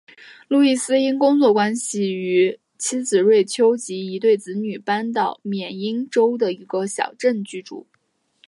[0.47, 7.85] 路易斯因工作关系与妻子瑞秋及一对子女搬到缅因州的一个小镇居住。